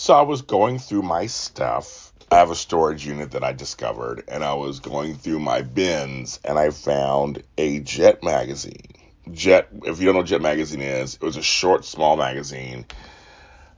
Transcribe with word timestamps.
So 0.00 0.14
I 0.14 0.22
was 0.22 0.40
going 0.40 0.78
through 0.78 1.02
my 1.02 1.26
stuff. 1.26 2.14
I 2.32 2.36
have 2.36 2.50
a 2.50 2.54
storage 2.54 3.04
unit 3.06 3.32
that 3.32 3.44
I 3.44 3.52
discovered, 3.52 4.24
and 4.28 4.42
I 4.42 4.54
was 4.54 4.80
going 4.80 5.14
through 5.14 5.40
my 5.40 5.60
bins, 5.60 6.40
and 6.42 6.58
I 6.58 6.70
found 6.70 7.42
a 7.58 7.80
Jet 7.80 8.24
magazine. 8.24 8.94
Jet, 9.30 9.68
if 9.84 10.00
you 10.00 10.06
don't 10.06 10.14
know 10.14 10.20
what 10.20 10.26
Jet 10.26 10.40
magazine 10.40 10.80
is, 10.80 11.16
it 11.16 11.22
was 11.22 11.36
a 11.36 11.42
short, 11.42 11.84
small 11.84 12.16
magazine 12.16 12.86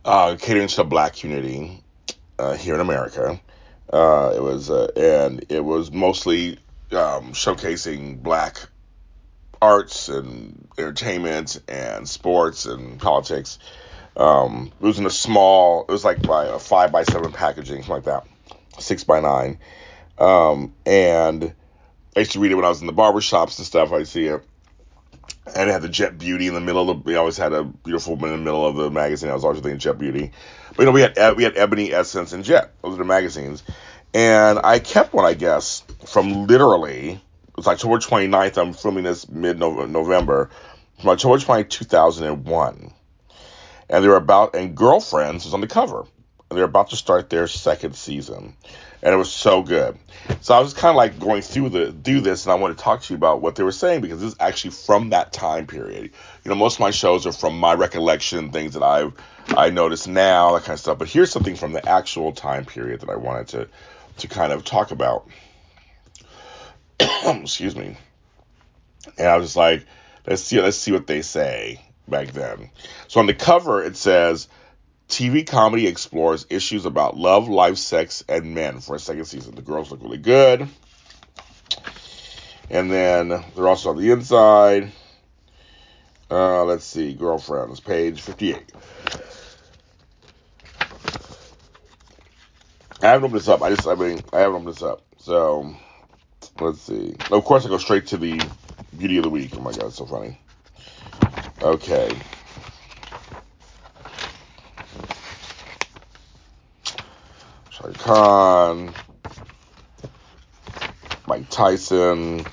uh, 0.04 0.36
catering 0.38 0.68
to 0.68 0.76
the 0.76 0.84
black 0.84 1.16
community 1.16 1.82
uh, 2.38 2.54
here 2.54 2.76
in 2.76 2.80
America. 2.80 3.40
Uh, 3.92 4.32
it 4.36 4.42
was, 4.42 4.70
uh, 4.70 4.92
and 4.94 5.44
it 5.48 5.64
was 5.64 5.90
mostly 5.90 6.52
um, 6.92 7.32
showcasing 7.32 8.22
black 8.22 8.58
arts 9.60 10.08
and 10.08 10.68
entertainment 10.78 11.60
and 11.66 12.08
sports 12.08 12.64
and 12.64 13.00
politics. 13.00 13.58
Um, 14.16 14.72
it 14.80 14.84
was 14.84 14.98
in 14.98 15.06
a 15.06 15.10
small, 15.10 15.82
it 15.82 15.90
was 15.90 16.04
like 16.04 16.22
by 16.22 16.46
a 16.46 16.58
five 16.58 16.92
by 16.92 17.04
seven 17.04 17.32
packaging, 17.32 17.82
something 17.82 17.94
like 17.94 18.04
that, 18.04 18.26
six 18.78 19.04
by 19.04 19.20
nine. 19.20 19.58
Um, 20.18 20.74
and 20.84 21.54
I 22.16 22.20
used 22.20 22.32
to 22.32 22.40
read 22.40 22.52
it 22.52 22.56
when 22.56 22.64
I 22.64 22.68
was 22.68 22.80
in 22.80 22.86
the 22.86 22.92
barber 22.92 23.20
shops 23.20 23.58
and 23.58 23.66
stuff. 23.66 23.92
I 23.92 24.02
see 24.02 24.26
it. 24.26 24.42
And 25.54 25.68
it 25.68 25.72
had 25.72 25.82
the 25.82 25.88
Jet 25.88 26.18
Beauty 26.18 26.46
in 26.46 26.54
the 26.54 26.60
middle 26.60 26.88
of 26.88 26.98
the. 26.98 27.02
We 27.04 27.16
always 27.16 27.36
had 27.36 27.52
a 27.52 27.64
beautiful 27.64 28.14
in 28.14 28.30
the 28.30 28.36
middle 28.36 28.66
of 28.66 28.76
the 28.76 28.90
magazine. 28.90 29.30
I 29.30 29.34
was 29.34 29.44
always 29.44 29.60
thinking 29.60 29.78
Jet 29.78 29.98
Beauty, 29.98 30.30
but 30.68 30.78
you 30.80 30.84
know 30.84 30.92
we 30.92 31.00
had 31.00 31.36
we 31.36 31.42
had 31.42 31.56
Ebony 31.56 31.92
Essence 31.92 32.32
and 32.32 32.44
Jet. 32.44 32.72
Those 32.82 32.94
are 32.94 32.98
the 32.98 33.04
magazines, 33.04 33.64
and 34.14 34.60
I 34.62 34.78
kept 34.78 35.12
one, 35.12 35.24
I 35.24 35.34
guess, 35.34 35.82
from 36.06 36.46
literally 36.46 37.20
it's 37.58 37.66
October 37.66 37.98
29th. 37.98 38.56
I'm 38.56 38.72
filming 38.72 39.04
this 39.04 39.28
mid 39.28 39.58
November. 39.58 40.50
From 41.00 41.10
October 41.10 41.38
20, 41.38 41.64
2001. 41.64 42.92
And 43.92 44.02
they're 44.02 44.16
about, 44.16 44.56
and 44.56 44.74
Girlfriends 44.74 45.44
is 45.44 45.52
on 45.52 45.60
the 45.60 45.66
cover. 45.66 46.06
And 46.48 46.58
they're 46.58 46.64
about 46.64 46.90
to 46.90 46.96
start 46.96 47.28
their 47.28 47.46
second 47.46 47.94
season. 47.94 48.56
And 49.02 49.14
it 49.14 49.18
was 49.18 49.30
so 49.30 49.62
good. 49.62 49.98
So 50.40 50.54
I 50.54 50.60
was 50.60 50.72
kind 50.72 50.90
of 50.90 50.96
like 50.96 51.18
going 51.18 51.42
through 51.42 51.68
the 51.68 51.92
do 51.92 52.20
this, 52.20 52.46
and 52.46 52.52
I 52.52 52.54
want 52.54 52.76
to 52.76 52.82
talk 52.82 53.02
to 53.02 53.12
you 53.12 53.16
about 53.16 53.42
what 53.42 53.54
they 53.54 53.64
were 53.64 53.72
saying 53.72 54.00
because 54.00 54.20
this 54.20 54.32
is 54.32 54.36
actually 54.40 54.70
from 54.70 55.10
that 55.10 55.32
time 55.32 55.66
period. 55.66 56.10
You 56.42 56.48
know, 56.48 56.54
most 56.54 56.76
of 56.76 56.80
my 56.80 56.90
shows 56.90 57.26
are 57.26 57.32
from 57.32 57.58
my 57.58 57.74
recollection, 57.74 58.50
things 58.50 58.74
that 58.74 58.82
I've 58.82 59.12
I 59.48 59.70
notice 59.70 60.06
now, 60.06 60.54
that 60.54 60.60
kind 60.60 60.74
of 60.74 60.80
stuff. 60.80 60.98
But 60.98 61.08
here's 61.08 61.30
something 61.30 61.56
from 61.56 61.72
the 61.72 61.86
actual 61.86 62.32
time 62.32 62.64
period 62.64 63.00
that 63.00 63.10
I 63.10 63.16
wanted 63.16 63.48
to 63.48 63.68
to 64.18 64.28
kind 64.28 64.52
of 64.52 64.64
talk 64.64 64.90
about. 64.90 65.28
excuse 67.00 67.76
me. 67.76 67.96
And 69.18 69.26
I 69.26 69.36
was 69.36 69.54
like, 69.54 69.84
let's 70.26 70.42
see, 70.42 70.60
let's 70.62 70.78
see 70.78 70.92
what 70.92 71.06
they 71.06 71.20
say 71.20 71.80
back 72.08 72.28
then. 72.28 72.70
So 73.08 73.20
on 73.20 73.26
the 73.26 73.34
cover 73.34 73.82
it 73.82 73.96
says, 73.96 74.48
TV 75.08 75.46
comedy 75.46 75.86
explores 75.86 76.46
issues 76.48 76.86
about 76.86 77.16
love, 77.16 77.48
life, 77.48 77.76
sex, 77.76 78.24
and 78.28 78.54
men 78.54 78.80
for 78.80 78.96
a 78.96 78.98
second 78.98 79.26
season. 79.26 79.54
The 79.54 79.62
girls 79.62 79.90
look 79.90 80.02
really 80.02 80.18
good. 80.18 80.68
And 82.70 82.90
then 82.90 83.28
they're 83.28 83.68
also 83.68 83.90
on 83.90 83.98
the 83.98 84.10
inside. 84.10 84.90
Uh, 86.30 86.64
let's 86.64 86.86
see, 86.86 87.12
girlfriends, 87.12 87.80
page 87.80 88.22
58. 88.22 88.72
I 93.02 93.06
haven't 93.06 93.24
opened 93.24 93.40
this 93.40 93.48
up. 93.48 93.60
I 93.60 93.70
just, 93.70 93.86
I 93.86 93.94
mean, 93.96 94.22
I 94.32 94.38
haven't 94.38 94.54
opened 94.54 94.68
this 94.68 94.82
up. 94.82 95.02
So 95.18 95.76
Let's 96.60 96.82
see. 96.82 97.14
Of 97.30 97.44
course, 97.44 97.64
I 97.64 97.68
go 97.68 97.78
straight 97.78 98.06
to 98.08 98.16
the 98.16 98.40
beauty 98.96 99.16
of 99.16 99.24
the 99.24 99.30
week. 99.30 99.52
Oh 99.56 99.60
my 99.60 99.72
god, 99.72 99.86
it's 99.86 99.96
so 99.96 100.06
funny. 100.06 100.38
Okay. 101.62 102.10
Chaka 107.70 107.92
Khan, 107.92 108.92
Mike 111.28 111.48
Tyson. 111.50 112.44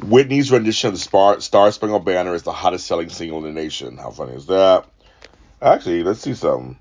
Whitney's 0.00 0.50
rendition 0.50 0.88
of 0.88 0.94
the 0.94 1.00
Star, 1.00 1.40
Star 1.40 1.72
Spangled 1.72 2.04
Banner 2.04 2.34
is 2.34 2.42
the 2.44 2.52
hottest 2.52 2.86
selling 2.86 3.08
single 3.08 3.38
in 3.38 3.44
the 3.44 3.60
nation. 3.60 3.96
How 3.96 4.10
funny 4.10 4.34
is 4.34 4.46
that? 4.46 4.86
Actually, 5.60 6.02
let's 6.02 6.20
see 6.20 6.34
something. 6.34 6.78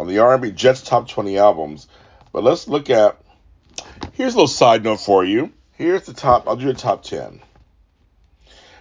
On 0.00 0.06
the 0.06 0.18
R&B 0.18 0.52
Jets 0.52 0.82
top 0.82 1.08
20 1.08 1.38
albums. 1.38 1.88
But 2.32 2.44
let's 2.44 2.68
look 2.68 2.90
at. 2.90 3.20
Here's 4.12 4.34
a 4.34 4.36
little 4.36 4.48
side 4.48 4.84
note 4.84 5.00
for 5.00 5.24
you. 5.24 5.52
Here's 5.72 6.06
the 6.06 6.12
top. 6.12 6.48
I'll 6.48 6.56
do 6.56 6.66
the 6.66 6.74
top 6.74 7.04
10. 7.04 7.40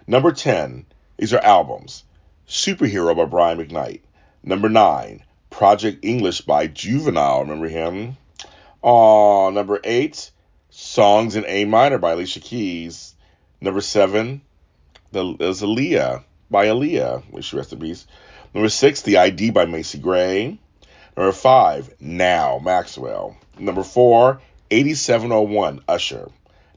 Number 0.07 0.31
10. 0.31 0.86
These 1.17 1.33
are 1.33 1.39
albums. 1.39 2.03
Superhero 2.47 3.15
by 3.15 3.25
Brian 3.25 3.57
McKnight. 3.57 4.01
Number 4.43 4.69
9. 4.69 5.23
Project 5.49 6.03
English 6.03 6.41
by 6.41 6.67
Juvenile. 6.67 7.41
Remember 7.41 7.67
him? 7.67 8.17
Oh, 8.83 9.49
number 9.49 9.79
8. 9.83 10.31
Songs 10.69 11.35
in 11.35 11.45
A 11.47 11.65
minor 11.65 11.97
by 11.97 12.13
Alicia 12.13 12.39
Keys. 12.39 13.15
Number 13.59 13.81
7. 13.81 14.41
The, 15.11 15.35
is 15.39 15.61
Aaliyah 15.61 16.23
by 16.51 16.67
Aaliyah. 16.67 17.31
Wish 17.31 17.53
rest 17.53 17.73
in 17.73 17.79
peace. 17.79 18.05
Number 18.53 18.69
6. 18.69 19.01
The 19.01 19.17
ID 19.17 19.51
by 19.51 19.65
Macy 19.65 19.97
Gray. 19.97 20.59
Number 21.15 21.31
5. 21.31 21.95
Now, 21.99 22.59
Maxwell. 22.63 23.35
Number 23.57 23.83
4. 23.83 24.39
8701, 24.69 25.81
Usher. 25.87 26.29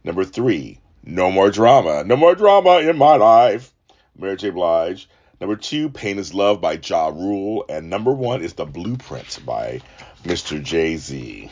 Number 0.05 0.25
three, 0.25 0.78
No 1.05 1.31
More 1.31 1.51
Drama. 1.51 2.05
No 2.05 2.17
More 2.17 2.34
Drama 2.34 2.78
in 2.78 2.97
My 2.97 3.17
Life. 3.17 3.69
Mary 4.20 4.36
J. 4.36 4.50
Blige. 4.50 5.08
Number 5.41 5.56
two, 5.56 5.88
Pain 5.88 6.19
is 6.19 6.34
Love 6.34 6.60
by 6.60 6.78
Ja 6.82 7.08
Rule. 7.08 7.64
And 7.69 7.88
number 7.88 8.12
one 8.12 8.42
is 8.42 8.54
The 8.54 8.66
Blueprint 8.66 9.41
by 9.47 9.81
Mr. 10.25 10.62
Jay 10.62 10.97
Z. 10.97 11.50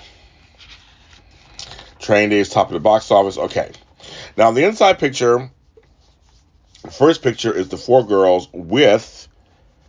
Train 1.99 2.29
Day 2.29 2.39
is 2.39 2.49
top 2.49 2.69
of 2.69 2.75
the 2.75 2.81
box 2.81 3.11
office. 3.11 3.39
Okay. 3.39 3.73
Now, 4.37 4.51
the 4.51 4.65
inside 4.65 4.99
picture, 4.99 5.51
the 6.83 6.91
first 6.91 7.23
picture 7.23 7.53
is 7.53 7.69
the 7.69 7.77
four 7.77 8.07
girls 8.07 8.49
with 8.53 9.29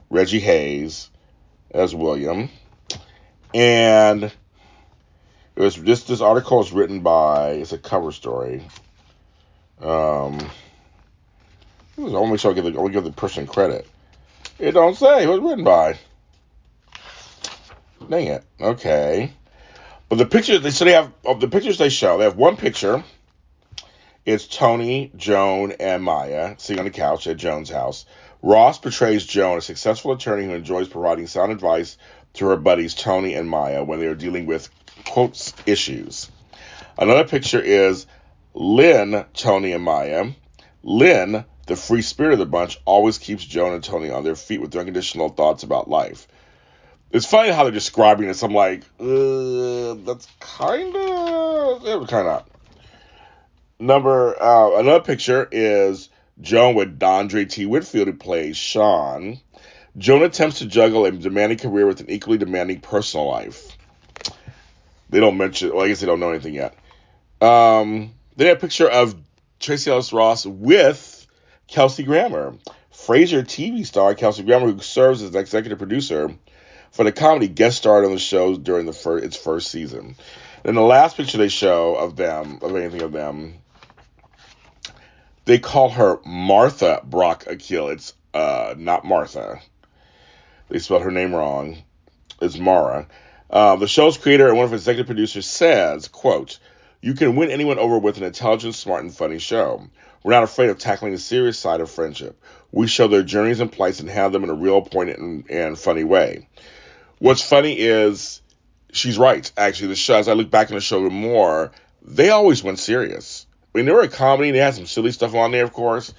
Reggie 0.10 0.40
Hayes 0.40 1.10
as 1.72 1.94
William. 1.94 2.50
And 3.54 4.24
it 4.24 4.34
was 5.62 5.76
this 5.76 6.04
this 6.04 6.22
article 6.22 6.62
is 6.62 6.72
written 6.72 7.02
by 7.02 7.52
it's 7.52 7.74
a 7.74 7.78
cover 7.78 8.12
story. 8.12 8.64
Um, 9.82 10.40
I 12.00 12.12
want 12.12 12.26
to 12.28 12.32
make 12.32 12.40
sure 12.40 12.52
I 12.52 12.54
give 12.54 12.74
the, 12.74 12.80
I 12.80 12.88
give 12.90 13.04
the 13.04 13.12
person 13.12 13.46
credit. 13.46 13.88
It 14.58 14.72
don't 14.72 14.96
say 14.96 15.26
who 15.26 15.34
it 15.34 15.42
was 15.42 15.50
written 15.52 15.64
by. 15.64 16.00
Dang 18.10 18.28
it. 18.28 18.44
Okay. 18.60 19.34
But 20.08 20.18
the 20.18 20.26
pictures 20.26 20.62
they 20.62 20.72
so 20.72 20.86
they 20.86 20.94
have 20.94 21.12
of 21.26 21.40
the 21.40 21.48
pictures 21.48 21.78
they 21.78 21.90
show, 21.90 22.18
they 22.18 22.24
have 22.24 22.38
one 22.38 22.58
picture. 22.58 23.04
It's 24.26 24.48
Tony, 24.48 25.12
Joan, 25.16 25.74
and 25.74 26.04
Maya 26.04 26.56
sitting 26.58 26.80
on 26.80 26.86
the 26.86 26.92
couch 26.92 27.28
at 27.28 27.38
Joan's 27.38 27.70
house. 27.70 28.06
Ross 28.42 28.80
portrays 28.80 29.26
Joan, 29.26 29.58
a 29.58 29.62
successful 29.62 30.14
attorney 30.14 30.46
who 30.46 30.54
enjoys 30.54 30.88
providing 30.88 31.28
sound 31.28 31.52
advice 31.52 31.98
to 32.34 32.48
her 32.48 32.58
buddies 32.58 32.94
Tony 32.94 33.34
and 33.34 33.50
Maya 33.50 33.84
when 33.84 34.00
they 34.00 34.08
are 34.08 34.16
dealing 34.16 34.46
with 34.46 34.70
quotes 35.06 35.54
issues. 35.66 36.30
Another 36.98 37.28
picture 37.28 37.62
is 37.62 38.06
Lynn, 38.54 39.26
Tony, 39.34 39.74
and 39.74 39.84
Maya. 39.84 40.32
Lynn, 40.84 41.46
the 41.70 41.76
free 41.76 42.02
spirit 42.02 42.34
of 42.34 42.40
the 42.40 42.46
bunch, 42.46 42.82
always 42.84 43.18
keeps 43.20 43.46
Joan 43.46 43.74
and 43.74 43.84
Tony 43.84 44.10
on 44.10 44.24
their 44.24 44.36
feet 44.36 44.60
with 44.60 44.72
their 44.72 44.82
unconditional 44.82 45.30
thoughts 45.30 45.64
about 45.64 45.88
life. 45.88 46.28
It's 47.12 47.26
funny 47.26 47.52
how 47.52 47.64
they're 47.64 47.72
describing 47.72 48.28
this. 48.28 48.44
I'm 48.44 48.54
like, 48.54 48.82
uh, 49.00 49.94
that's 50.04 50.28
kind 50.40 50.96
of, 50.96 52.08
kind 52.08 52.28
of. 52.28 52.44
Number 53.80 54.36
uh, 54.42 54.80
another 54.80 55.00
picture 55.00 55.48
is 55.52 56.10
Joan 56.42 56.76
with 56.76 57.00
Dondre 57.00 57.50
T. 57.50 57.66
Whitfield, 57.66 58.08
who 58.08 58.14
plays 58.14 58.58
Sean. 58.58 59.40
Joan 59.98 60.24
attempts 60.24 60.60
to 60.60 60.66
juggle 60.66 61.06
a 61.06 61.12
demanding 61.12 61.60
career 61.60 61.86
with 61.86 62.00
an 62.00 62.10
equally 62.10 62.38
demanding 62.38 62.82
personal 62.82 63.28
life. 63.28 63.78
They 65.10 65.20
don't 65.20 65.38
mention, 65.38 65.74
well, 65.74 65.86
I 65.86 65.88
guess 65.88 66.00
they 66.00 66.08
don't 66.08 66.20
know 66.20 66.30
anything 66.30 66.56
yet. 66.56 66.76
Um, 67.42 68.14
they 68.36 68.46
then 68.46 68.56
a 68.56 68.60
picture 68.60 68.90
of 68.90 69.16
Tracee 69.60 69.92
Ellis 69.92 70.14
Ross 70.14 70.46
with 70.46 71.19
Kelsey 71.70 72.04
Grammer. 72.04 72.56
Frasier 72.92 73.44
TV 73.44 73.86
star 73.86 74.14
Kelsey 74.16 74.44
Grammer, 74.44 74.72
who 74.72 74.80
serves 74.80 75.22
as 75.22 75.34
executive 75.34 75.78
producer, 75.78 76.34
for 76.92 77.04
the 77.04 77.12
comedy 77.12 77.48
guest 77.48 77.78
starred 77.78 78.06
on 78.06 78.12
the 78.12 78.20
show 78.20 78.56
during 78.56 78.86
the 78.86 78.94
first, 78.94 79.26
its 79.26 79.38
first 79.38 79.72
season. 79.72 80.16
Then 80.64 80.76
the 80.76 80.82
last 80.82 81.16
picture 81.16 81.38
they 81.38 81.48
show 81.48 81.96
of 81.96 82.16
them, 82.16 82.60
of 82.62 82.76
anything 82.76 83.02
of 83.02 83.12
them, 83.12 83.56
they 85.46 85.60
call 85.60 85.90
her 85.90 86.20
Martha 86.26 87.02
Brock 87.04 87.46
Akil. 87.48 87.90
It's 87.90 88.14
uh, 88.34 88.76
not 88.78 89.06
Martha. 89.06 89.62
They 90.70 90.80
spelled 90.80 91.04
her 91.04 91.12
name 91.12 91.34
wrong. 91.34 91.78
It's 92.42 92.58
Mara. 92.58 93.08
Uh, 93.50 93.76
the 93.78 93.88
show's 93.88 94.18
creator 94.18 94.48
and 94.48 94.58
one 94.58 94.66
of 94.66 94.74
its 94.74 94.84
executive 94.84 95.08
producers 95.08 95.46
says, 95.46 96.08
quote, 96.08 96.60
you 97.02 97.14
can 97.14 97.36
win 97.36 97.50
anyone 97.50 97.80
over 97.80 97.98
with 97.98 98.18
an 98.18 98.24
intelligent, 98.24 98.76
smart, 98.76 99.04
and 99.04 99.16
funny 99.16 99.40
show. 99.40 99.88
We're 100.24 100.34
not 100.34 100.44
afraid 100.44 100.70
of 100.70 100.78
tackling 100.78 101.14
the 101.14 101.18
serious 101.18 101.58
side 101.58 101.82
of 101.82 101.90
friendship. 101.90 102.42
We 102.72 102.88
show 102.88 103.08
their 103.08 103.24
journeys 103.24 103.60
and 103.60 103.72
plights 103.72 104.00
and 104.00 104.10
have 104.10 104.32
them 104.32 104.44
in 104.44 104.50
a 104.50 104.54
real, 104.54 104.82
poignant, 104.82 105.20
and, 105.20 105.50
and 105.50 105.80
funny 105.80 106.04
way. 106.04 106.48
What's 107.20 107.42
funny 107.42 107.78
is 107.80 108.42
she's 108.92 109.18
right. 109.18 109.50
Actually, 109.58 109.90
the 109.90 109.96
show, 109.96 110.16
as 110.16 110.28
I 110.28 110.34
look 110.34 110.52
back 110.52 110.70
on 110.70 110.76
the 110.76 110.82
show 110.82 111.10
more, 111.10 111.72
they 112.02 112.30
always 112.30 112.64
went 112.64 112.80
serious. 112.80 113.46
I 113.74 113.78
mean, 113.78 113.86
they 113.86 113.92
were 113.92 114.02
a 114.02 114.08
comedy. 114.08 114.52
They 114.52 114.60
had 114.60 114.76
some 114.76 114.86
silly 114.86 115.12
stuff 115.12 115.36
on 115.36 115.52
there, 115.52 115.64
of 115.64 115.74
course, 115.74 116.14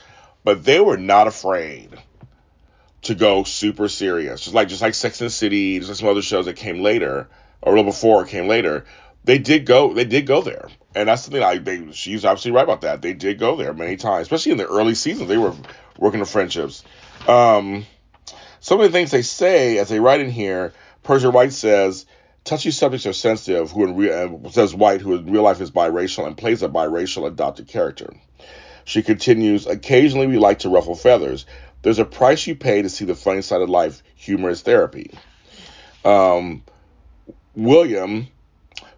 but 0.45 0.65
they 0.65 0.81
were 0.81 0.97
not 0.97 1.27
afraid 1.27 1.91
to 3.03 3.15
go 3.15 3.45
super 3.45 3.89
serious. 3.89 4.43
Just 4.43 4.55
like 4.55 4.69
just 4.69 4.83
like 4.83 4.95
Sex 4.95 5.21
and 5.21 5.27
the 5.27 5.33
City, 5.33 5.79
just 5.79 5.89
like 5.91 5.99
some 5.99 6.09
other 6.09 6.23
shows 6.23 6.47
that 6.47 6.57
came 6.57 6.81
later 6.81 7.29
or 7.63 7.73
a 7.73 7.77
little 7.77 7.91
before 7.91 8.25
came 8.25 8.49
later. 8.49 8.85
They 9.25 9.39
did 9.39 9.67
go. 9.67 9.93
They 9.93 10.05
did 10.05 10.27
go 10.27 10.41
there, 10.43 10.69
and 10.95 11.09
that's 11.09 11.23
something 11.23 11.43
I. 11.43 11.59
They, 11.59 11.93
she's 11.93 12.25
obviously 12.25 12.53
right 12.53 12.65
about 12.65 12.83
that. 12.83 13.03
They 13.03 13.13
did 13.13 13.39
go 13.39 13.57
there 13.57 13.75
many 13.75 13.97
times, 13.97 14.23
especially 14.23 14.53
in 14.53 14.59
the 14.59 14.67
early 14.67 14.95
seasons. 14.95 15.29
They 15.29 15.39
were 15.39 15.55
working 15.99 16.21
on 16.21 16.27
friendships. 16.27 16.85
Um, 17.29 17.87
some 18.61 18.81
of 18.81 18.87
the 18.87 18.93
things 18.93 19.11
they 19.11 19.23
say 19.23 19.79
as 19.79 19.89
they 19.89 20.01
write 20.01 20.21
in 20.21 20.31
here, 20.31 20.73
Persia 21.03 21.31
White 21.31 21.53
says 21.53 22.07
Touchy 22.45 22.71
subjects 22.71 23.07
are 23.07 23.13
sensitive, 23.13 23.71
who 23.71 23.85
in 23.85 23.97
real, 23.97 24.43
uh, 24.45 24.51
says 24.51 24.75
White, 24.75 25.01
who 25.01 25.15
in 25.15 25.31
real 25.31 25.43
life 25.43 25.61
is 25.61 25.71
biracial 25.71 26.27
and 26.27 26.37
plays 26.37 26.63
a 26.63 26.69
biracial 26.69 27.27
adopted 27.27 27.69
character. 27.69 28.13
She 28.85 29.03
continues, 29.03 29.67
occasionally 29.67 30.27
we 30.27 30.39
like 30.39 30.61
to 30.61 30.71
ruffle 30.71 30.95
feathers. 30.95 31.47
There's 31.83 31.99
a 31.99 32.05
price 32.05 32.47
you 32.47 32.55
pay 32.55 32.83
to 32.83 32.89
see 32.89 33.05
the 33.05 33.15
funny 33.15 33.43
side 33.43 33.61
of 33.61 33.69
life. 33.69 34.03
Humor 34.17 34.51
is 34.51 34.63
therapy. 34.63 35.13
Um, 36.05 36.63
William 37.55 38.29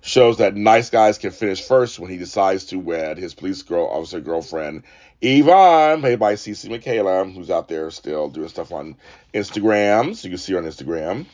shows 0.02 0.38
that 0.38 0.56
nice 0.56 0.90
guys 0.90 1.16
can 1.16 1.30
finish 1.30 1.62
first 1.62 1.98
when 1.98 2.10
he 2.10 2.18
decides 2.18 2.64
to 2.64 2.78
wed 2.78 3.16
his 3.16 3.34
police 3.34 3.62
girl 3.62 3.86
officer 3.86 4.20
girlfriend, 4.20 4.82
Yvonne, 5.22 6.00
played 6.00 6.18
by 6.18 6.34
Cece 6.34 6.68
Michaela, 6.68 7.24
who's 7.24 7.50
out 7.50 7.68
there 7.68 7.90
still 7.92 8.28
doing 8.28 8.48
stuff 8.48 8.72
on 8.72 8.96
Instagram. 9.32 10.16
So 10.16 10.26
you 10.26 10.32
can 10.32 10.38
see 10.38 10.52
her 10.54 10.58
on 10.58 10.64
Instagram 10.64 11.26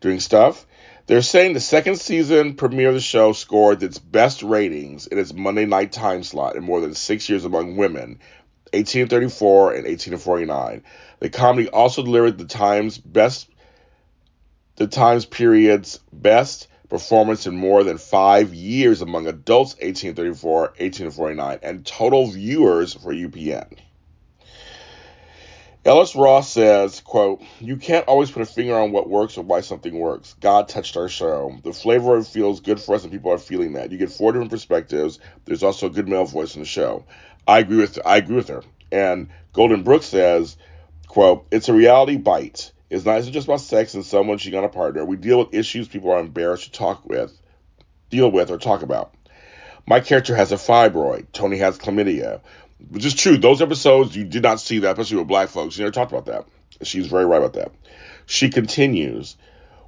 doing 0.00 0.20
stuff. 0.20 0.66
They're 1.06 1.22
saying 1.22 1.54
the 1.54 1.60
second 1.60 1.96
season 1.96 2.54
premiere 2.54 2.90
of 2.90 2.94
the 2.94 3.00
show 3.00 3.32
scored 3.32 3.82
its 3.82 3.98
best 3.98 4.42
ratings 4.42 5.06
in 5.06 5.18
its 5.18 5.32
Monday 5.32 5.64
night 5.64 5.90
time 5.90 6.22
slot 6.22 6.56
in 6.56 6.62
more 6.62 6.82
than 6.82 6.94
six 6.94 7.30
years 7.30 7.46
among 7.46 7.78
women, 7.78 8.20
1834 8.74 9.68
and 9.70 9.86
1849. 9.86 10.84
The 11.18 11.30
comedy 11.30 11.68
also 11.70 12.02
delivered 12.02 12.36
the 12.36 12.44
Times 12.44 12.98
best, 12.98 13.48
the 14.76 14.86
Times 14.86 15.24
period's 15.24 15.98
best 16.12 16.68
performance 16.90 17.46
in 17.46 17.56
more 17.56 17.84
than 17.84 17.96
five 17.96 18.52
years 18.52 19.00
among 19.00 19.26
adults, 19.26 19.74
1834, 19.74 20.60
1849, 20.60 21.58
and 21.62 21.86
total 21.86 22.26
viewers 22.26 22.92
for 22.94 23.14
UPN. 23.14 23.78
Ellis 25.82 26.14
Ross 26.14 26.50
says, 26.50 27.00
quote, 27.00 27.42
You 27.58 27.78
can't 27.78 28.06
always 28.06 28.30
put 28.30 28.42
a 28.42 28.46
finger 28.46 28.78
on 28.78 28.92
what 28.92 29.08
works 29.08 29.38
or 29.38 29.42
why 29.42 29.62
something 29.62 29.98
works. 29.98 30.34
God 30.38 30.68
touched 30.68 30.98
our 30.98 31.08
show. 31.08 31.56
The 31.64 31.72
flavor 31.72 32.16
of 32.16 32.26
it 32.26 32.28
feels 32.28 32.60
good 32.60 32.78
for 32.78 32.96
us 32.96 33.02
and 33.02 33.10
people 33.10 33.32
are 33.32 33.38
feeling 33.38 33.72
that. 33.72 33.90
You 33.90 33.96
get 33.96 34.12
four 34.12 34.32
different 34.32 34.50
perspectives. 34.50 35.20
There's 35.46 35.62
also 35.62 35.86
a 35.86 35.90
good 35.90 36.06
male 36.06 36.26
voice 36.26 36.54
in 36.54 36.60
the 36.60 36.66
show. 36.66 37.06
I 37.48 37.60
agree 37.60 37.78
with 37.78 37.98
I 38.04 38.18
agree 38.18 38.36
with 38.36 38.48
her. 38.48 38.62
And 38.92 39.28
Golden 39.54 39.82
Brooks 39.82 40.06
says, 40.06 40.58
quote, 41.06 41.46
It's 41.50 41.70
a 41.70 41.72
reality 41.72 42.18
bite. 42.18 42.72
It's 42.90 43.04
not 43.04 43.18
it's 43.18 43.28
just 43.28 43.46
about 43.46 43.60
sex 43.60 43.94
and 43.94 44.04
someone 44.04 44.38
cheating 44.38 44.58
on 44.58 44.64
a 44.64 44.68
partner. 44.68 45.04
We 45.04 45.16
deal 45.16 45.38
with 45.38 45.54
issues 45.54 45.88
people 45.88 46.10
are 46.10 46.20
embarrassed 46.20 46.64
to 46.64 46.72
talk 46.72 47.08
with, 47.08 47.32
deal 48.10 48.30
with, 48.30 48.50
or 48.50 48.58
talk 48.58 48.82
about. 48.82 49.14
My 49.86 50.00
character 50.00 50.34
has 50.34 50.52
a 50.52 50.56
fibroid. 50.56 51.26
Tony 51.32 51.58
has 51.58 51.78
chlamydia 51.78 52.40
which 52.88 53.04
is 53.04 53.14
true. 53.14 53.36
Those 53.36 53.62
episodes 53.62 54.16
you 54.16 54.24
did 54.24 54.42
not 54.42 54.60
see 54.60 54.80
that, 54.80 54.92
especially 54.92 55.18
with 55.18 55.28
black 55.28 55.48
folks. 55.48 55.76
You 55.76 55.84
never 55.84 55.92
talked 55.92 56.12
about 56.12 56.26
that. 56.26 56.46
She's 56.86 57.06
very 57.06 57.26
right 57.26 57.38
about 57.38 57.54
that. 57.54 57.72
She 58.26 58.48
continues. 58.48 59.36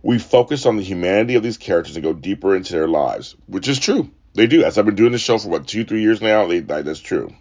We 0.03 0.19
focus 0.19 0.67
on 0.67 0.77
the 0.77 0.83
humanity 0.83 1.37
of 1.37 1.43
these 1.43 1.59
characters 1.59 1.97
and 1.97 2.03
go 2.03 2.13
deeper 2.13 2.55
into 2.55 2.73
their 2.73 2.89
lives, 2.89 3.37
which 3.47 3.69
is 3.69 3.79
true. 3.79 4.11
They 4.35 4.47
do. 4.47 4.65
As 4.65 4.77
I've 4.77 4.85
been 4.85 4.95
doing 4.95 5.13
this 5.13 5.21
show 5.21 5.39
for 5.39 5.49
what 5.49 5.67
two, 5.67 5.85
three 5.85 6.03
years 6.03 6.21
now, 6.21 6.47
they, 6.47 6.61
that's 6.61 7.01
true. 7.01 7.33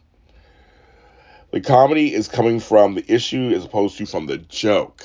The 1.52 1.62
comedy 1.62 2.13
is 2.13 2.28
coming 2.28 2.60
from 2.60 2.96
the 2.96 3.13
issue 3.13 3.52
as 3.54 3.66
opposed 3.66 3.98
to 3.98 4.06
from 4.06 4.25
the 4.25 4.38
joke. 4.38 5.04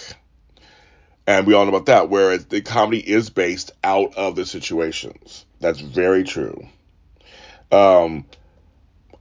And 1.27 1.47
we 1.47 1.55
all 1.55 1.65
know 1.65 1.71
about 1.71 1.87
that, 1.87 2.09
whereas 2.09 2.47
the 2.47 2.61
comedy 2.61 3.01
is 3.01 3.31
based 3.31 3.73
out 3.83 4.15
of 4.17 4.37
the 4.37 4.47
situations. 4.47 5.45
That's 5.61 5.81
very 5.81 6.23
true. 6.23 6.69
Um, 7.73 8.27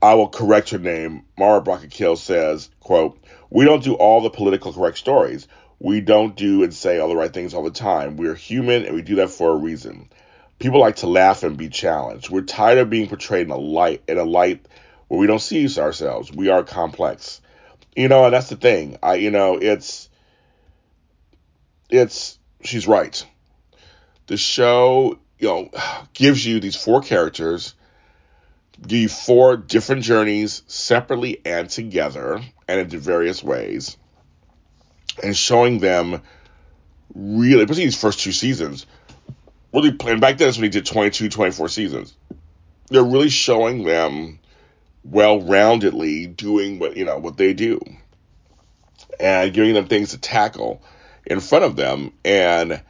I 0.00 0.14
will 0.14 0.28
correct 0.28 0.70
your 0.70 0.80
name. 0.80 1.24
Mara 1.36 1.60
Brock 1.60 1.82
Akil 1.82 2.16
says, 2.16 2.70
quote, 2.80 3.18
We 3.50 3.64
don't 3.64 3.82
do 3.82 3.94
all 3.94 4.20
the 4.20 4.30
political 4.30 4.72
correct 4.72 4.98
stories. 4.98 5.48
We 5.78 6.00
don't 6.00 6.36
do 6.36 6.62
and 6.62 6.72
say 6.72 6.98
all 6.98 7.08
the 7.08 7.16
right 7.16 7.32
things 7.32 7.54
all 7.54 7.64
the 7.64 7.70
time. 7.70 8.16
We're 8.16 8.34
human 8.34 8.84
and 8.84 8.94
we 8.94 9.02
do 9.02 9.16
that 9.16 9.30
for 9.30 9.52
a 9.52 9.56
reason. 9.56 10.08
People 10.58 10.80
like 10.80 10.96
to 10.96 11.06
laugh 11.06 11.42
and 11.42 11.56
be 11.56 11.68
challenged. 11.68 12.30
We're 12.30 12.42
tired 12.42 12.78
of 12.78 12.88
being 12.88 13.08
portrayed 13.08 13.46
in 13.46 13.50
a 13.50 13.58
light 13.58 14.02
in 14.08 14.16
a 14.16 14.24
light 14.24 14.64
where 15.08 15.20
we 15.20 15.26
don't 15.26 15.40
see 15.40 15.68
ourselves. 15.78 16.32
We 16.32 16.48
are 16.48 16.62
complex. 16.62 17.40
You 17.94 18.08
know, 18.08 18.24
and 18.24 18.32
that's 18.32 18.48
the 18.48 18.56
thing. 18.56 18.98
I 19.02 19.16
you 19.16 19.30
know, 19.30 19.58
it's 19.60 20.08
it's 21.90 22.38
she's 22.62 22.86
right. 22.86 23.24
The 24.26 24.36
show, 24.36 25.18
you 25.38 25.48
know, 25.48 25.70
gives 26.14 26.44
you 26.44 26.60
these 26.60 26.76
four 26.76 27.00
characters 27.00 27.74
you 28.86 29.08
four 29.08 29.56
different 29.56 30.02
journeys 30.02 30.62
separately 30.66 31.40
and 31.44 31.68
together 31.68 32.42
and 32.68 32.92
in 32.92 33.00
various 33.00 33.42
ways 33.42 33.96
and 35.22 35.36
showing 35.36 35.78
them 35.78 36.20
really 37.14 37.62
especially 37.62 37.84
these 37.84 38.00
first 38.00 38.20
two 38.20 38.32
seasons. 38.32 38.86
Really 39.72 39.92
playing 39.92 40.20
back 40.20 40.38
then 40.38 40.52
when 40.52 40.64
he 40.64 40.68
did 40.68 40.86
22 40.86 41.28
24 41.28 41.68
seasons. 41.68 42.14
They're 42.88 43.04
really 43.04 43.30
showing 43.30 43.84
them 43.84 44.38
well 45.04 45.40
roundedly 45.40 46.34
doing 46.34 46.78
what 46.78 46.96
you 46.96 47.04
know 47.04 47.18
what 47.18 47.36
they 47.36 47.54
do 47.54 47.80
and 49.20 49.52
giving 49.52 49.74
them 49.74 49.86
things 49.86 50.10
to 50.10 50.18
tackle 50.18 50.82
in 51.26 51.40
front 51.40 51.64
of 51.64 51.76
them 51.76 52.12
and 52.24 52.80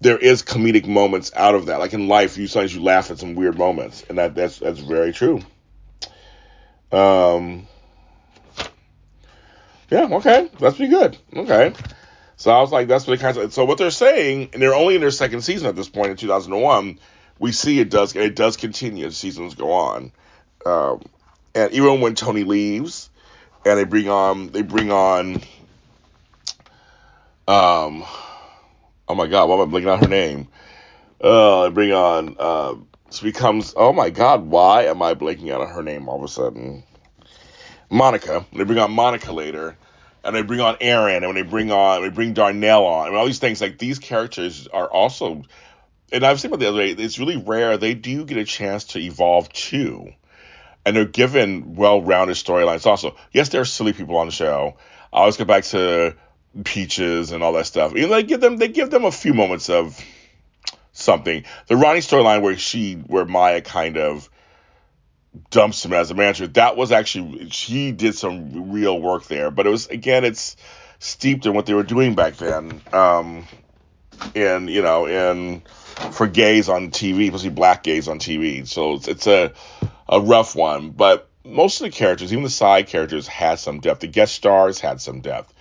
there 0.00 0.18
is 0.18 0.42
comedic 0.42 0.86
moments 0.86 1.32
out 1.34 1.54
of 1.54 1.66
that. 1.66 1.78
Like 1.78 1.94
in 1.94 2.08
life, 2.08 2.36
you 2.36 2.46
sometimes 2.46 2.74
you 2.74 2.82
laugh 2.82 3.10
at 3.10 3.18
some 3.18 3.34
weird 3.34 3.58
moments, 3.58 4.04
and 4.08 4.18
that 4.18 4.34
that's 4.34 4.58
that's 4.58 4.78
very 4.80 5.12
true. 5.12 5.40
Um, 6.92 7.66
yeah, 9.90 10.08
okay, 10.12 10.50
that's 10.58 10.76
pretty 10.76 10.90
good. 10.90 11.16
Okay, 11.34 11.72
so 12.36 12.50
I 12.50 12.60
was 12.60 12.72
like, 12.72 12.88
that's 12.88 13.06
what 13.06 13.14
it 13.14 13.20
kind 13.20 13.36
of. 13.36 13.52
So 13.52 13.64
what 13.64 13.78
they're 13.78 13.90
saying, 13.90 14.50
and 14.52 14.60
they're 14.60 14.74
only 14.74 14.94
in 14.94 15.00
their 15.00 15.10
second 15.10 15.42
season 15.42 15.66
at 15.68 15.76
this 15.76 15.88
point 15.88 16.10
in 16.10 16.16
2001. 16.16 16.98
We 17.38 17.52
see 17.52 17.80
it 17.80 17.90
does 17.90 18.16
it 18.16 18.34
does 18.34 18.56
continue 18.56 19.06
as 19.06 19.16
seasons 19.16 19.54
go 19.54 19.70
on, 19.72 20.12
um, 20.64 21.02
and 21.54 21.70
even 21.72 22.00
when 22.00 22.14
Tony 22.14 22.44
leaves, 22.44 23.10
and 23.66 23.78
they 23.78 23.84
bring 23.84 24.08
on 24.08 24.48
they 24.48 24.62
bring 24.62 24.90
on, 24.90 25.42
um 27.48 28.04
oh 29.08 29.14
my 29.14 29.26
god, 29.26 29.48
why 29.48 29.54
am 29.56 29.62
I 29.62 29.64
blinking 29.66 29.90
out 29.90 30.00
her 30.00 30.08
name? 30.08 30.48
Uh, 31.20 31.70
bring 31.70 31.92
on, 31.92 32.36
uh, 32.38 32.74
this 33.06 33.20
becomes, 33.20 33.74
oh 33.76 33.92
my 33.92 34.10
god, 34.10 34.46
why 34.46 34.84
am 34.84 35.00
I 35.02 35.14
blinking 35.14 35.50
out 35.50 35.66
her 35.68 35.82
name 35.82 36.08
all 36.08 36.18
of 36.18 36.24
a 36.24 36.28
sudden? 36.28 36.82
Monica. 37.88 38.44
They 38.52 38.64
bring 38.64 38.78
on 38.78 38.92
Monica 38.92 39.32
later, 39.32 39.76
and 40.24 40.34
they 40.34 40.42
bring 40.42 40.60
on 40.60 40.76
Aaron, 40.80 41.16
and 41.16 41.26
when 41.26 41.36
they 41.36 41.48
bring 41.48 41.70
on, 41.70 42.02
they 42.02 42.10
bring 42.10 42.34
Darnell 42.34 42.84
on, 42.84 43.08
and 43.08 43.16
all 43.16 43.26
these 43.26 43.38
things, 43.38 43.60
like 43.60 43.78
these 43.78 43.98
characters 43.98 44.66
are 44.68 44.90
also, 44.90 45.42
and 46.12 46.24
I've 46.24 46.40
seen 46.40 46.50
about 46.50 46.60
the 46.60 46.68
other 46.68 46.78
day, 46.78 47.02
it's 47.02 47.18
really 47.18 47.36
rare 47.36 47.76
they 47.76 47.94
do 47.94 48.24
get 48.24 48.38
a 48.38 48.44
chance 48.44 48.84
to 48.84 48.98
evolve 48.98 49.52
too. 49.52 50.08
And 50.84 50.94
they're 50.94 51.04
given 51.04 51.74
well-rounded 51.74 52.36
storylines. 52.36 52.86
Also, 52.86 53.16
yes, 53.32 53.48
there 53.48 53.60
are 53.60 53.64
silly 53.64 53.92
people 53.92 54.16
on 54.18 54.26
the 54.26 54.32
show. 54.32 54.76
I 55.12 55.18
always 55.18 55.36
go 55.36 55.44
back 55.44 55.64
to 55.64 56.14
peaches 56.64 57.32
and 57.32 57.42
all 57.42 57.52
that 57.54 57.66
stuff. 57.66 57.94
You 57.94 58.02
know, 58.02 58.14
they 58.14 58.22
give 58.22 58.40
them 58.40 58.56
they 58.56 58.68
give 58.68 58.90
them 58.90 59.04
a 59.04 59.12
few 59.12 59.34
moments 59.34 59.68
of 59.70 60.00
something. 60.92 61.44
The 61.68 61.76
Ronnie 61.76 62.00
storyline 62.00 62.42
where 62.42 62.56
she 62.56 62.94
where 62.94 63.24
Maya 63.24 63.60
kind 63.60 63.96
of 63.96 64.28
dumps 65.50 65.84
him 65.84 65.92
as 65.92 66.10
a 66.10 66.14
manager, 66.14 66.46
that 66.48 66.76
was 66.76 66.92
actually 66.92 67.50
she 67.50 67.92
did 67.92 68.14
some 68.14 68.70
real 68.72 69.00
work 69.00 69.24
there. 69.24 69.50
But 69.50 69.66
it 69.66 69.70
was 69.70 69.86
again 69.88 70.24
it's 70.24 70.56
steeped 70.98 71.46
in 71.46 71.54
what 71.54 71.66
they 71.66 71.74
were 71.74 71.82
doing 71.82 72.14
back 72.14 72.36
then. 72.36 72.80
Um 72.92 73.46
in 74.34 74.68
you 74.68 74.82
know 74.82 75.06
in 75.06 75.62
for 76.12 76.26
gays 76.26 76.68
on 76.68 76.90
TV, 76.90 77.26
especially 77.26 77.50
black 77.50 77.82
gays 77.82 78.08
on 78.08 78.18
TV. 78.18 78.66
So 78.66 78.94
it's, 78.94 79.08
it's 79.08 79.26
a 79.26 79.52
a 80.08 80.20
rough 80.20 80.54
one, 80.54 80.90
but 80.90 81.28
most 81.44 81.80
of 81.80 81.84
the 81.84 81.90
characters, 81.90 82.32
even 82.32 82.42
the 82.42 82.50
side 82.50 82.88
characters, 82.88 83.26
had 83.26 83.58
some 83.58 83.80
depth. 83.80 84.00
The 84.00 84.08
guest 84.08 84.34
stars 84.34 84.80
had 84.80 85.00
some 85.00 85.20
depth. 85.20 85.52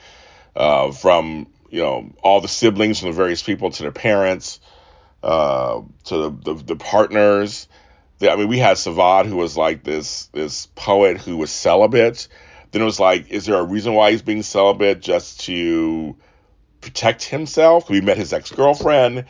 Uh, 0.56 0.92
from 0.92 1.48
you 1.70 1.82
know 1.82 2.10
all 2.24 2.40
the 2.40 2.48
siblings 2.48 3.00
from 3.00 3.10
the 3.10 3.16
various 3.16 3.44
people 3.44 3.72
to 3.72 3.84
their 3.84 3.92
parents, 3.92 4.60
uh, 5.22 5.82
to 6.06 6.18
the, 6.18 6.54
the, 6.54 6.64
the 6.64 6.76
partners. 6.76 7.68
The, 8.20 8.32
I 8.32 8.38
mean, 8.38 8.48
we 8.48 8.60
had 8.60 8.78
Sivad, 8.78 9.26
who 9.26 9.36
was 9.36 9.58
like 9.58 9.84
this 9.84 10.28
this 10.28 10.68
poet 10.76 11.18
who 11.18 11.38
was 11.38 11.52
celibate. 11.52 12.28
Then 12.72 12.82
it 12.82 12.86
was 12.86 13.00
like, 13.00 13.30
is 13.30 13.46
there 13.46 13.56
a 13.56 13.64
reason 13.64 13.94
why 13.94 14.12
he's 14.12 14.22
being 14.22 14.44
celibate? 14.44 15.02
Just 15.02 15.42
to 15.42 16.16
protect 16.82 17.24
himself? 17.24 17.90
We 17.90 18.02
met 18.02 18.18
his 18.18 18.34
ex 18.34 18.52
girlfriend, 18.52 19.26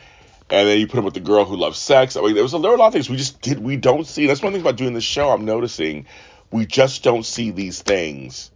and 0.50 0.68
then 0.68 0.78
you 0.78 0.86
put 0.86 0.98
him 0.98 1.04
with 1.04 1.14
the 1.14 1.20
girl 1.20 1.44
who 1.44 1.56
loves 1.56 1.78
sex. 1.78 2.16
I 2.16 2.20
mean, 2.20 2.34
there 2.34 2.42
was 2.42 2.54
a, 2.54 2.58
there 2.58 2.70
were 2.70 2.76
a 2.76 2.78
lot 2.78 2.88
of 2.88 2.92
things 2.92 3.10
we 3.10 3.16
just 3.16 3.40
did 3.40 3.58
we 3.58 3.76
don't 3.76 4.06
see. 4.06 4.26
That's 4.26 4.42
one 4.42 4.52
thing 4.52 4.60
about 4.60 4.76
doing 4.76 4.94
this 4.94 5.04
show. 5.04 5.30
I'm 5.30 5.44
noticing 5.44 6.06
we 6.52 6.66
just 6.66 7.02
don't 7.02 7.24
see 7.24 7.50
these 7.50 7.82
things 7.82 8.50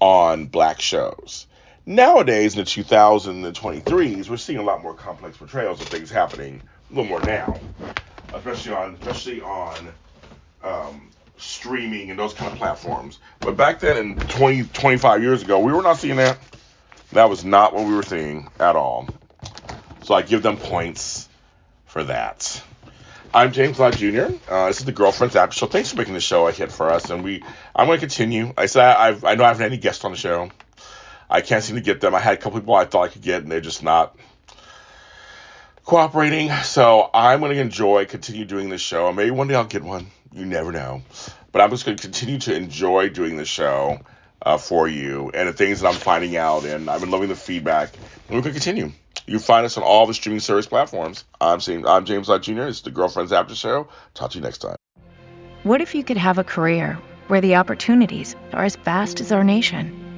on 0.00 0.46
black 0.46 0.80
shows. 0.80 1.46
Nowadays, 1.86 2.54
in 2.54 2.64
the 2.64 2.70
2023s, 2.70 4.30
we're 4.30 4.38
seeing 4.38 4.58
a 4.58 4.62
lot 4.62 4.82
more 4.82 4.94
complex 4.94 5.36
portrayals 5.36 5.82
of 5.82 5.88
things 5.88 6.10
happening 6.10 6.62
a 6.90 6.94
little 6.94 7.08
more 7.08 7.20
now, 7.20 7.58
especially 8.32 8.72
on 8.72 8.94
especially 8.94 9.42
on 9.42 9.92
um, 10.62 11.10
streaming 11.36 12.08
and 12.08 12.18
those 12.18 12.32
kind 12.32 12.50
of 12.50 12.56
platforms. 12.56 13.18
But 13.40 13.58
back 13.58 13.80
then, 13.80 13.98
in 13.98 14.16
20, 14.16 14.64
25 14.64 15.22
years 15.22 15.42
ago, 15.42 15.58
we 15.58 15.72
were 15.72 15.82
not 15.82 15.98
seeing 15.98 16.16
that. 16.16 16.38
That 17.12 17.28
was 17.28 17.44
not 17.44 17.74
what 17.74 17.86
we 17.86 17.94
were 17.94 18.02
seeing 18.02 18.48
at 18.58 18.76
all. 18.76 19.08
So 20.04 20.14
I 20.14 20.22
give 20.22 20.42
them 20.42 20.56
points 20.56 21.28
for 21.84 22.04
that. 22.04 22.62
I'm 23.34 23.52
James 23.52 23.78
Lott 23.78 23.96
Jr. 23.96 24.28
Uh, 24.48 24.68
this 24.68 24.78
is 24.78 24.86
the 24.86 24.92
Girlfriends 24.92 25.36
After 25.36 25.54
Show. 25.54 25.66
Thanks 25.66 25.90
for 25.90 25.96
making 25.98 26.14
the 26.14 26.20
show 26.20 26.46
a 26.46 26.52
hit 26.52 26.72
for 26.72 26.90
us, 26.90 27.10
and 27.10 27.22
we 27.22 27.42
I'm 27.76 27.86
going 27.88 27.98
to 27.98 28.06
continue. 28.06 28.54
I 28.56 28.66
said 28.66 28.84
I've, 28.84 29.24
I 29.24 29.34
know 29.34 29.44
I 29.44 29.48
haven't 29.48 29.62
had 29.62 29.72
any 29.72 29.80
guests 29.80 30.02
on 30.04 30.12
the 30.12 30.16
show. 30.16 30.50
I 31.28 31.40
can't 31.40 31.62
seem 31.64 31.76
to 31.76 31.82
get 31.82 32.00
them. 32.00 32.14
I 32.14 32.20
had 32.20 32.34
a 32.34 32.36
couple 32.36 32.60
people 32.60 32.74
I 32.74 32.84
thought 32.84 33.02
I 33.02 33.08
could 33.08 33.22
get, 33.22 33.42
and 33.42 33.50
they're 33.50 33.60
just 33.60 33.82
not 33.82 34.16
cooperating. 35.84 36.50
So 36.62 37.10
I'm 37.12 37.40
going 37.40 37.54
to 37.54 37.60
enjoy, 37.60 38.06
continue 38.06 38.44
doing 38.44 38.68
this 38.68 38.80
show. 38.80 39.12
Maybe 39.12 39.30
one 39.30 39.48
day 39.48 39.54
I'll 39.54 39.64
get 39.64 39.82
one. 39.82 40.06
You 40.32 40.44
never 40.44 40.72
know. 40.72 41.02
But 41.52 41.62
I'm 41.62 41.70
just 41.70 41.84
going 41.84 41.96
to 41.96 42.02
continue 42.02 42.38
to 42.40 42.54
enjoy 42.54 43.08
doing 43.10 43.36
the 43.36 43.44
show 43.44 44.00
uh, 44.42 44.58
for 44.58 44.88
you 44.88 45.30
and 45.32 45.48
the 45.48 45.52
things 45.52 45.80
that 45.80 45.88
I'm 45.88 46.00
finding 46.00 46.36
out. 46.36 46.64
And 46.64 46.90
I've 46.90 47.00
been 47.00 47.10
loving 47.10 47.28
the 47.28 47.36
feedback. 47.36 47.94
And 48.28 48.42
going 48.42 48.42
to 48.42 48.50
continue. 48.50 48.92
You 49.26 49.38
can 49.38 49.38
find 49.38 49.64
us 49.64 49.76
on 49.78 49.84
all 49.84 50.06
the 50.06 50.14
streaming 50.14 50.40
service 50.40 50.66
platforms. 50.66 51.24
I'm, 51.40 51.60
James, 51.60 51.86
I'm 51.86 52.04
James 52.04 52.28
Lott 52.28 52.42
Jr. 52.42 52.62
It's 52.62 52.82
the 52.82 52.90
Girlfriends 52.90 53.32
After 53.32 53.54
Show. 53.54 53.88
Talk 54.12 54.32
to 54.32 54.38
you 54.38 54.42
next 54.42 54.58
time. 54.58 54.76
What 55.62 55.80
if 55.80 55.94
you 55.94 56.04
could 56.04 56.18
have 56.18 56.36
a 56.36 56.44
career 56.44 56.98
where 57.28 57.40
the 57.40 57.56
opportunities 57.56 58.36
are 58.52 58.64
as 58.64 58.76
vast 58.76 59.20
as 59.20 59.32
our 59.32 59.44
nation? 59.44 60.03